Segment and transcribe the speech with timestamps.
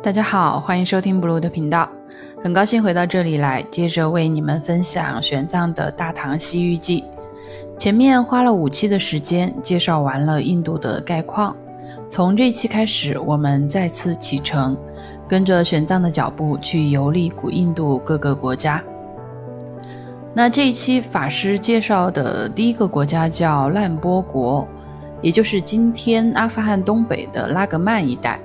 [0.00, 1.88] 大家好，欢迎收听 blue 的频道，
[2.40, 7.02] 很高兴回到这里来，接着为你们分享玄奘的大唐西域记。
[7.76, 11.54] 前面花了五期的时间介绍完了印度的概况，
[12.08, 14.76] 从这期开始，我们再次启程，
[15.26, 18.82] 跟着玄奘的脚步去游历古印度各个国家。
[20.32, 24.66] 那这一期法师介绍的第一个国家叫烂波国，
[25.20, 28.38] 也就是今天阿富汗东北的拉格曼一带。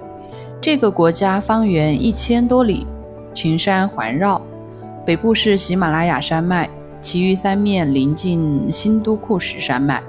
[0.64, 2.88] 这个国家方圆一千多里，
[3.34, 4.42] 群山环绕，
[5.06, 6.70] 北部是喜马拉雅山脉，
[7.02, 10.02] 其余三面临近新都库什山脉。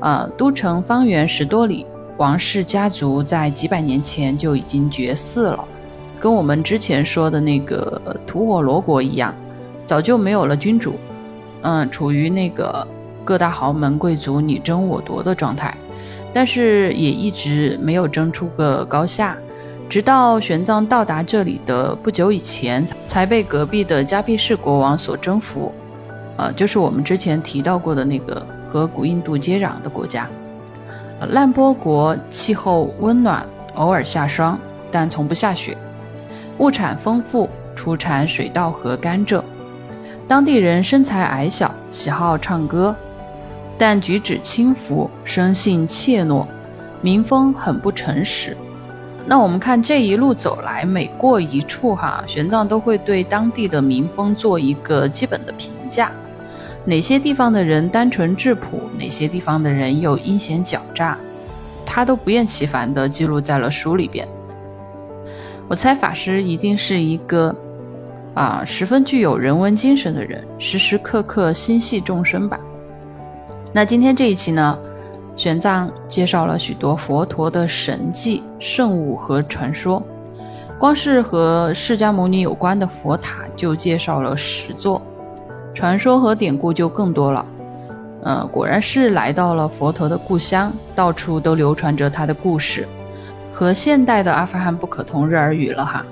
[0.00, 1.86] 呃，都城方圆十多里，
[2.18, 5.64] 王室家族在几百年前就已经绝嗣了，
[6.20, 9.34] 跟我们之前说的那个吐火罗国一样，
[9.86, 10.96] 早就没有了君主，
[11.62, 12.86] 嗯，处于那个
[13.24, 15.74] 各大豪门贵族你争我夺的状态，
[16.34, 19.34] 但是也一直没有争出个高下。
[19.90, 25.74] 直到玄奘到达这里的不久以前，才被隔壁的迦毗氏国王所征服，
[26.36, 30.28] 呃，就是我们之前提到过的那个和古印度接壤的国家。
[31.30, 34.56] 烂波国气候温暖，偶尔下霜，
[34.92, 35.76] 但从不下雪，
[36.58, 39.42] 物产丰富，出产水稻和甘蔗。
[40.28, 42.94] 当地人身材矮小，喜好唱歌，
[43.76, 46.46] 但举止轻浮，生性怯懦，
[47.02, 48.56] 民风很不诚实。
[49.26, 56.10] 那我们看这一路走来，每过一处哈，玄奘都会对当地的民风做一个基本的评价。
[56.84, 61.16] 哪些地方的人单纯质朴，哪些地方的人又阴险狡诈，
[61.84, 64.26] 他都不厌其烦地记录在了书里边。
[65.68, 67.54] 我猜法师一定是一个
[68.34, 72.58] 啊，十分具有人文精神的人，时时刻刻心系众生吧。
[73.72, 74.76] 那今天这一期呢？
[75.40, 80.02] 玄奘介绍了许多佛陀的神迹、圣物和传说，
[80.78, 85.00] 光是和释迦牟尼有关的佛塔就介绍了十座，
[85.72, 87.46] 传说和典故就更多了。
[88.22, 92.86] 呃，果然是来到了佛陀的故乡，到处都流传着他的故事，
[93.50, 96.04] 和现代的阿富汗不可同日而语了哈。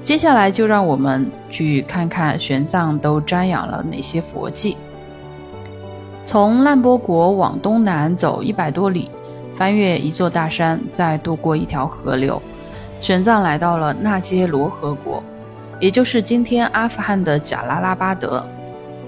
[0.00, 4.78] 接下来就让我们去看看玄奘都瞻仰了哪些佛迹。
[6.24, 9.10] 从烂波国往东南走一百多里，
[9.54, 12.40] 翻越一座大山，再渡过一条河流，
[12.98, 15.22] 玄奘来到了纳杰罗河国，
[15.78, 18.44] 也就是今天阿富汗的贾拉拉巴德。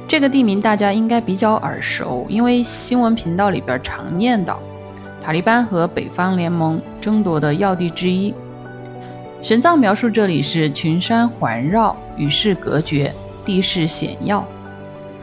[0.06, 4.54] 这个地名大家应该比较耳熟，因为新闻频道里边常念叨，
[5.22, 8.32] 塔利班和北方联盟争夺的要地之一。
[9.40, 13.12] 玄奘描述这里是群山环绕，与世隔绝，
[13.44, 14.46] 地势险要。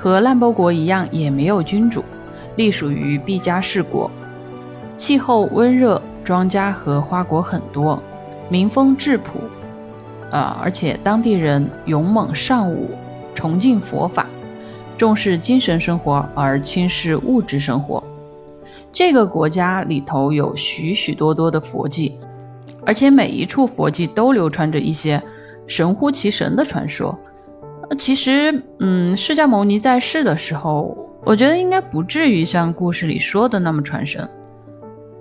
[0.03, 2.03] 和烂波国一样，也没有君主，
[2.57, 4.11] 隶属于毕加氏国。
[4.97, 7.97] 气候温热，庄稼和花果很多，
[8.49, 9.39] 民风质朴，
[10.29, 12.89] 啊，而且当地人勇猛尚武，
[13.33, 14.27] 崇敬佛法，
[14.97, 18.03] 重视精神生活而轻视物质生活。
[18.91, 22.19] 这个国家里头有许许多多的佛迹，
[22.85, 25.23] 而且每一处佛迹都流传着一些
[25.65, 27.17] 神乎其神的传说。
[27.97, 30.95] 其实，嗯，释迦牟尼在世的时候，
[31.25, 34.27] 我觉得应该不至于像故事里说的那么传神。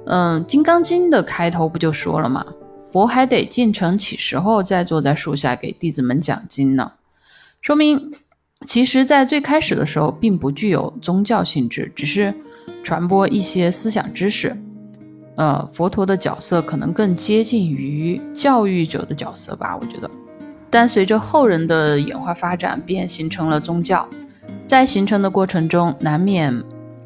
[0.07, 2.45] 嗯，《金刚经》的开头不就说了吗？
[2.91, 6.93] 佛还得进城起时候再坐在树下给弟子们讲经呢，
[7.61, 8.13] 说明
[8.67, 12.35] 其实在最开始的时候并不具有宗教性质，只是
[12.83, 14.57] 传播一些思想知识。
[15.37, 20.11] 呃，佛陀的角色可能更接近于教育者的角色吧，我觉得。
[20.73, 24.09] 但随着后人的演化发展，便形成了宗教。
[24.65, 26.51] 在形成的过程中，难免，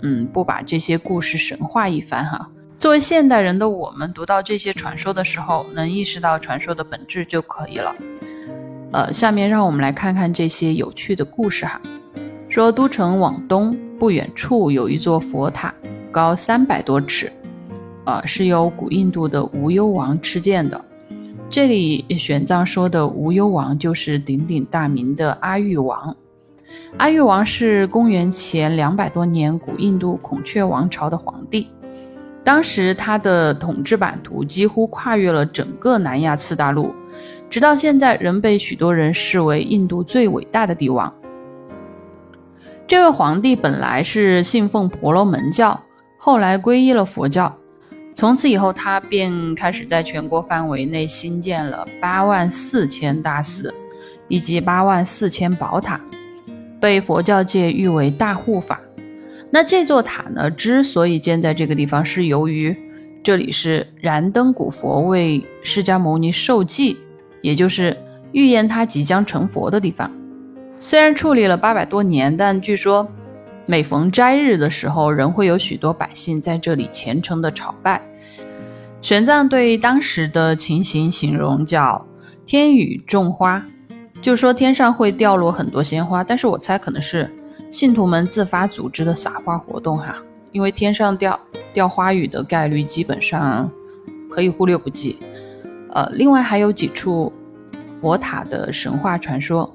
[0.03, 2.49] 嗯，不把这些故事神化一番哈。
[2.79, 7.93] 作为现代人的我们，读到这些传说的时候，能意识到传说的本质就可以了。
[8.93, 11.81] 呃，下面让我们来看看这些有趣的故事哈。
[12.49, 15.75] 说都城往东不远处有一座佛塔，
[16.13, 17.33] 高三百多尺，
[18.05, 20.81] 呃，是由古印度的无忧王敕建的。
[21.57, 26.15] 这里玄奘说的无忧王就是鼎鼎大名的阿育王。
[26.99, 31.67] 阿育王是公元前两百多年古印度孔雀王朝的皇帝，
[32.45, 36.95] 当时他的统治版图几乎跨越了整个南亚次大陆，
[37.49, 41.11] 直到现在仍被许多人视为印度最伟大的帝王。
[42.87, 45.81] 这位皇帝本来是信奉婆罗门教，
[46.19, 47.51] 后来皈依了佛教。
[48.17, 53.73] 从此以后，他便开始在全国范围内兴建了八万四千大寺，
[54.27, 56.01] 以及八万四千宝塔，
[56.81, 58.81] 被佛教界誉为大护法。
[59.51, 62.75] 那这座塔呢，之所以建在这个地方，是由于
[63.23, 66.97] 这里是燃灯古佛为释迦牟尼受记
[67.43, 67.95] 也就是
[68.33, 70.11] 预言他即将成佛的地方。
[70.79, 73.07] 虽然矗立了八百多年，但据说
[73.69, 78.01] 每逢斋日的时候，仍会有许多百姓在这里虔诚的朝拜。
[79.01, 82.05] 玄奘对当时的情形形容叫
[82.47, 83.65] “天雨种花”，
[84.23, 86.23] 就说天上会掉落很多鲜花。
[86.23, 87.29] 但是我猜可能是
[87.71, 90.17] 信徒们自发组织的撒花活动哈，
[90.53, 91.39] 因为天上掉
[91.75, 93.69] 掉花雨的概率基本上
[94.31, 95.19] 可以忽略不计。
[95.93, 97.33] 呃，另外还有几处
[98.01, 99.73] 佛塔的神话传说，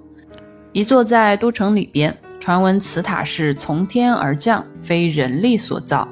[0.71, 6.07] 一座在都城里边，传闻此塔是从天而降，非人力所造，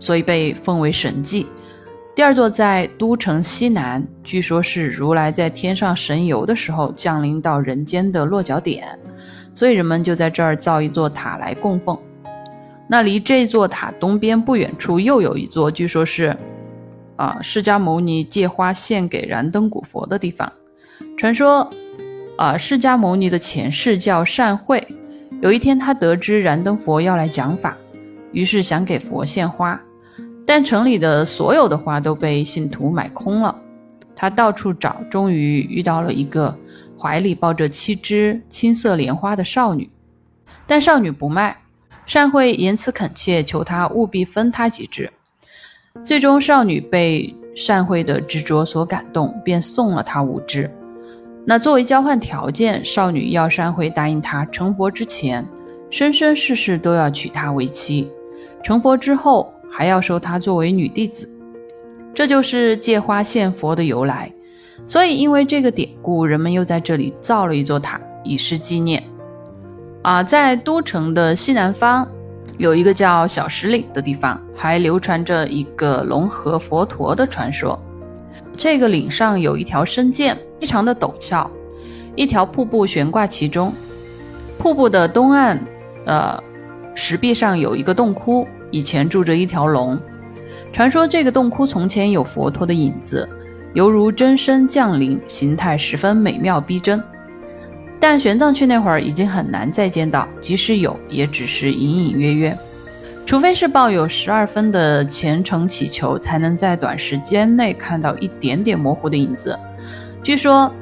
[0.00, 1.46] 所以被奉为神迹。
[2.16, 8.88] 第二座在都城西南，据说是如来在天上神游的时候降临到人间的落脚点，
[9.54, 11.96] 所以人们就在这儿造一座塔来供奉。
[12.88, 16.36] 那离这座塔东边不远处又有一座，据说是
[17.14, 20.52] 啊释迦牟尼借花献给燃灯古佛的地方。
[21.16, 21.70] 传说
[22.36, 24.84] 啊释迦牟尼的前世叫善慧，
[25.42, 27.76] 有一天他得知燃灯佛要来讲法，
[28.30, 29.78] 于是想给佛献花。
[30.46, 33.60] 但城里的所有的花都被信徒买空了，
[34.14, 36.56] 他到处找，终于遇到了一个
[36.96, 39.90] 怀里抱着七枝青色莲花的少女，
[40.64, 41.56] 但少女不卖，
[42.06, 45.10] 善慧言辞恳切，求他务必分他几枝。
[46.04, 50.70] 最终，少女被善慧的执着所感动，便送了他五枝。
[51.44, 55.46] 那作为交换条件，少女药山会答应他成佛之前，
[55.90, 58.08] 生生世世都要娶她为妻；
[58.62, 59.52] 成佛之后。
[59.74, 61.26] 还要收她作为女弟子，
[62.12, 64.30] 这就是借花献佛的由来。
[64.86, 69.02] 所以，因为这个典故，人们又在这里造了一座塔，以示纪念。
[70.02, 72.06] 啊，在都城的西南方，
[72.58, 77.82] 有一个叫小石岭的地方，还流传着一个龙和佛陀的传说。
[78.58, 81.50] 这个岭上有一条深涧，非常的陡峭，
[82.14, 83.72] 一条瀑布悬挂其中。
[84.58, 85.58] 瀑布的东岸，
[86.06, 86.40] 呃，
[86.94, 88.46] 石壁上有一个洞窟。
[88.70, 89.98] 以前住着一条龙，
[90.72, 93.28] 传说这个洞窟从前有佛陀的影子，
[93.74, 97.02] 犹如真身降临，形态十分美妙逼真。
[97.98, 102.56] 但玄奘去那会儿已经很难再见到，即使有，也只是隐隐约约。
[103.26, 109.58] 除非是抱有十二分的虔诚祈求，才能在短时间内看到一点点模糊的影子。
[110.22, 110.72] 据说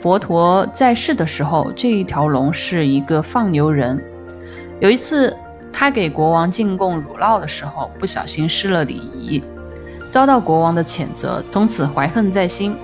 [0.00, 4.02] 佛陀在世的时候，这一条龙是一个放牛人。
[4.80, 5.36] 有一次。
[5.70, 9.40] 他给国王进贡乳酪的时候，不小心失了礼仪，
[10.10, 12.76] 遭到国王的谴责，从此怀恨在心，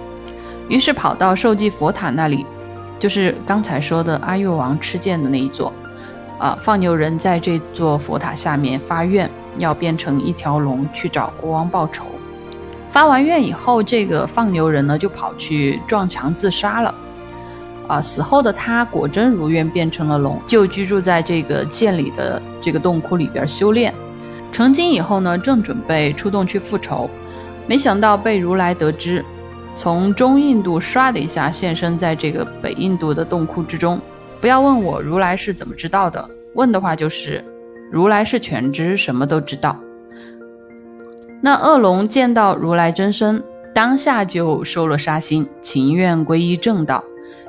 [0.68, 2.46] 于是跑到受记佛塔那里，
[3.00, 5.72] 就是刚才说的阿育王吃剑的那一座。
[6.38, 12.04] 啊，放牛人在这座佛塔下面发愿，要变成一条龙去找国王报仇。
[12.94, 16.94] 发完愿以后，这个放牛人呢就跑去撞墙自杀了。
[17.88, 23.92] 啊，死后的他果真如愿变成了龙，就居住在这个涧里的这个洞窟里边修炼。
[24.52, 27.10] 成精以后呢，正准备出洞去复仇，
[27.66, 29.24] 没想到被如来得知，
[29.74, 34.00] 从中印度唰的一下现身在这个北印度的洞窟之中。
[34.40, 37.44] 不要问我如来是怎么知道的，问的话就是
[37.90, 39.76] 如来是全知，什么都知道。
[41.44, 43.44] 那恶龙见到如来真身，
[43.74, 47.04] 当下就收了杀心，情愿皈依正道。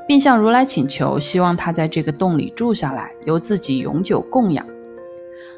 [0.05, 4.65] 并向如来请求，希望他在这个洞里住下来，由自己永久供养。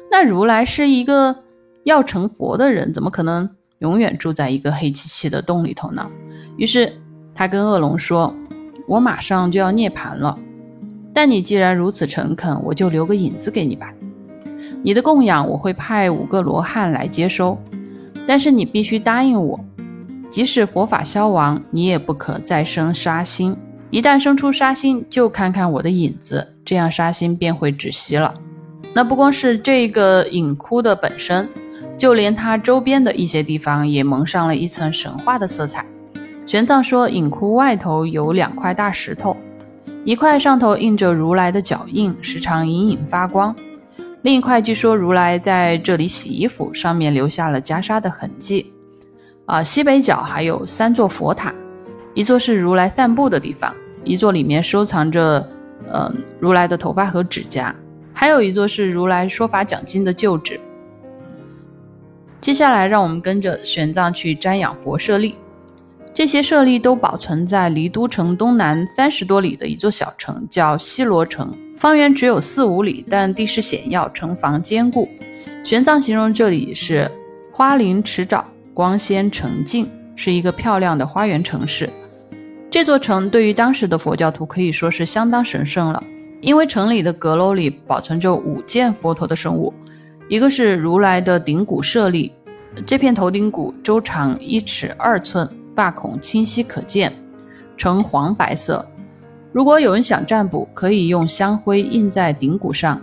[0.08, 1.34] 那如来是一个
[1.82, 6.08] 要成佛的人，怎么可能永远住在一个黑漆漆的洞里头呢？
[6.56, 6.92] 于是
[7.34, 8.32] 他跟恶龙说
[8.86, 10.38] ：“我马上就要涅槃了，
[11.12, 13.92] 但你既然如此诚恳，我就留个影子给你吧。
[14.80, 17.58] 你的供养我会派五个罗汉来接收，
[18.28, 19.58] 但是你必须答应我，
[20.28, 23.56] 即使佛法消亡，你也不可再生杀心。”
[23.90, 28.34] 一旦生出杀心，就看看我的影子，这样杀心便会止息了。
[28.92, 31.48] 那不光是这个隐窟的本身，
[31.96, 35.86] 就连它周边的一些地方也蒙上了一层神话的色彩。
[36.44, 39.34] 玄奘说，隐窟外头有两块大石头，
[40.04, 43.54] 一块上头印着如来的脚印，时常隐隐发光；
[44.22, 48.72] 另一块据说如来在这里洗衣服，上面留下了袈裟的痕迹。
[49.46, 51.54] 啊，西北角还有三座佛塔。
[52.14, 53.72] 一座是如来散步的地方，
[54.02, 55.48] 一座里面收藏着，
[55.92, 57.74] 嗯，如来的头发和指甲，
[58.12, 60.60] 还有一座是如来说法讲经的旧址。
[62.40, 65.36] 接下来，让我们跟着玄奘去瞻仰佛舍利。
[66.12, 75.08] 这些舍利都保存在离都城东南三十多里的一座小城，叫西罗城，方圆只有四五里，但地势险要，城防坚固。
[75.62, 77.08] 玄奘形容这里是
[77.52, 78.42] 花林池沼，
[78.74, 81.88] 光鲜澄净，是一个漂亮的花园城市。
[82.68, 86.02] 这座城对于当时的佛教徒可以说是相当神圣了，
[86.40, 89.72] 因为城里的阁楼里保存着五件佛陀的圣物，
[90.28, 92.32] 一个是如来的顶骨舍利，
[92.84, 97.12] 这片头顶骨周长一尺二寸，发孔清晰可见，
[97.76, 98.84] 呈黄白色。
[99.52, 103.00] 如果有人想占卜，可以用香灰印在顶骨上，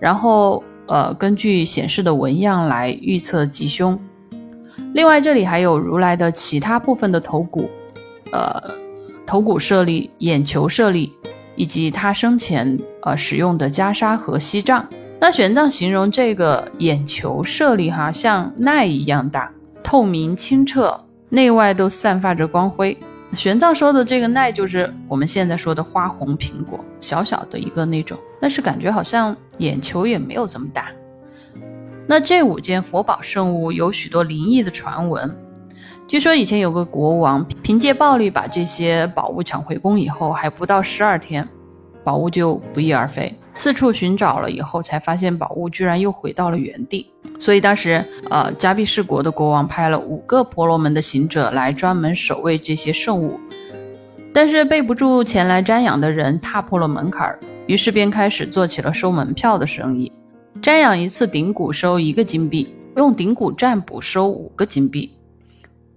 [0.00, 3.98] 然后呃根据显示的纹样来预测吉凶。
[4.92, 7.68] 另外，这里还有如来的其他部分的头骨，
[8.32, 8.82] 呃。
[9.26, 11.10] 头骨舍利、眼球舍利，
[11.56, 14.86] 以及他生前呃使用的袈裟和锡杖。
[15.18, 19.50] 那玄奘形容这个眼球舍利哈，像奈一样大，
[19.82, 20.94] 透明清澈，
[21.30, 22.94] 内外都散发着光辉。
[23.34, 30.86] 玄奘说的这个奈，就是我们现在说的花红苹果，小小的一个那种，但是感觉好像眼球也没有这么大。
[32.06, 35.34] 那这五件佛宝圣物有许多灵异的传闻。
[36.06, 41.48] 据说以前有个国王凭借暴力把这些宝物抢回宫以后，还不到十二天，
[42.04, 43.34] 宝物就不翼而飞。
[43.54, 47.10] 四处寻找了以后，才发现宝物居然又回到了原地。
[47.40, 53.38] 所以当时，呃，迦毗士国的国王派了五个婆罗门的行者来专门守卫这些圣物，
[54.32, 60.12] 但是备不住前来瞻仰的人踏破了门槛，于是便开始做起了收门票的生意。
[60.62, 65.10] 瞻仰一次顶骨收一个金币，用顶骨占卜收五个金币。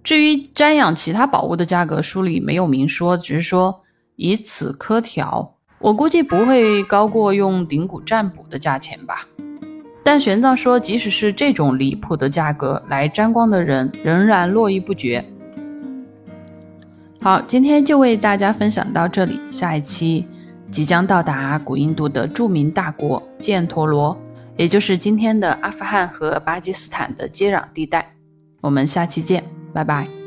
[0.04, 3.80] 至于瞻仰其他宝物的价格，书里没有明说，只是说
[4.16, 9.26] 以此科条，我估计不会高过用顶骨占卜的价钱吧。
[10.02, 15.24] 但玄奘说，即使是这种离谱的价格，来沾光的人仍然络绎不绝。
[17.20, 20.26] 好，今天就为大家分享到这里，下一期
[20.70, 24.16] 即将到达古印度的著名大国犍陀罗，
[24.56, 28.14] 也就是今天的阿富汗和巴基斯坦的接壤地带，
[28.60, 29.44] 我们下期见。
[29.74, 30.17] 拜拜。